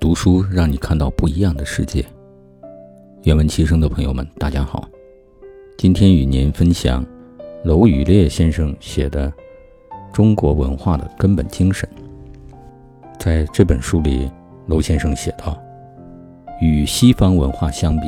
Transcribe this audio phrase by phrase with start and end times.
[0.00, 2.04] 读书让你看到不一样的世界。
[3.24, 4.88] 愿闻其声的朋友们，大家好，
[5.76, 7.04] 今天与您分享
[7.64, 9.30] 娄宇烈先生写的
[10.12, 11.88] 《中国文化的根本精神》。
[13.18, 14.30] 在这本书里，
[14.66, 15.60] 娄先生写道
[16.62, 18.06] ：“与西方文化相比，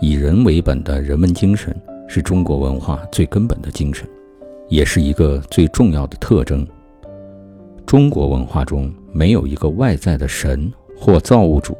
[0.00, 1.74] 以人为本的人文精神
[2.06, 4.06] 是中国文化最根本的精神，
[4.68, 6.66] 也是一个最重要的特征。
[7.92, 11.76] 中国文化中没有一个外在的神。”或造物主，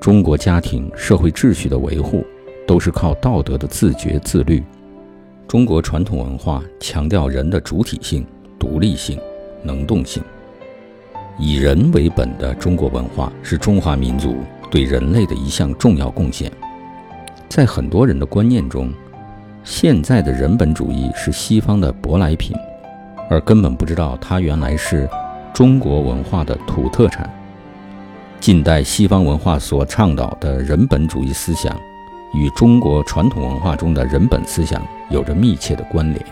[0.00, 2.24] 中国家庭社会秩序的维护
[2.66, 4.64] 都是靠道德的自觉自律。
[5.46, 8.26] 中国传统文化强调人的主体性、
[8.58, 9.20] 独立性、
[9.62, 10.22] 能动性，
[11.38, 14.36] 以人为本的中国文化是中华民族
[14.70, 16.50] 对人类的一项重要贡献。
[17.46, 18.90] 在很多人的观念中，
[19.64, 22.56] 现在的人本主义是西方的舶来品，
[23.30, 25.08] 而根本不知道它原来是
[25.54, 27.32] 中国文化的土特产。
[28.40, 31.78] 近代西方文化所倡导的人本主义思想，
[32.34, 36.26] 与中国传统文化中的人本思想有着密切的关联。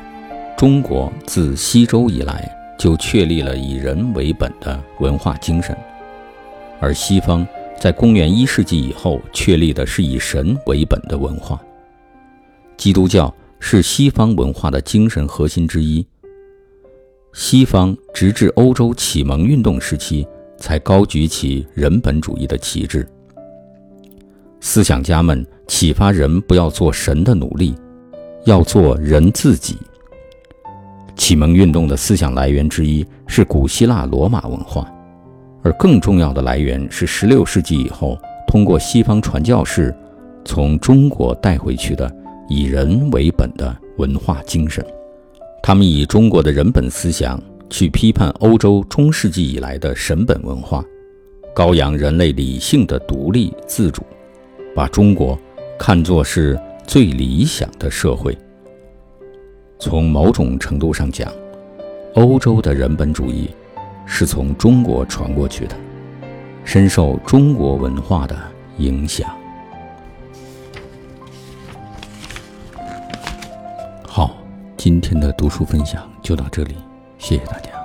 [0.57, 5.77] 中国自西周以来就确立了以人为本的文化精神，
[6.81, 7.47] 而西方
[7.79, 11.61] 在公元一世纪以后确立的是以神为本的文化。
[12.77, 16.05] 基督教是西方文化的精神核心之一。
[17.41, 20.27] 西方直至欧洲启蒙运动时期。
[20.59, 23.09] 才高举起人本主义的旗帜。
[24.61, 27.77] 思想家们启发人不要做神的奴隶，
[28.45, 29.77] 要做人自己。
[31.15, 34.93] 启蒙运动的思想来源之一是古希腊罗马文化，
[35.63, 39.97] 而更重要的来源是16世纪以后通过西方传教士
[40.45, 42.13] 从中国带回去的
[42.49, 44.85] 以人为本的文化精神。
[45.69, 47.39] 他们以中国的人本思想。
[47.69, 50.83] 去批判欧洲中世纪以来的神本文化，
[51.55, 54.03] 高扬人类理性的独立自主，
[54.75, 55.39] 把中国
[55.79, 58.35] 看作是最理想的社会。
[59.79, 61.31] 从某种程度上讲，
[62.15, 63.51] 欧洲的人本主义
[64.07, 65.77] 是从中国传过去的，
[66.65, 68.35] 深受中国文化的
[68.79, 69.31] 影响。
[74.79, 76.77] 今天的读书分享就到这里。
[77.19, 77.78] 谢谢大家。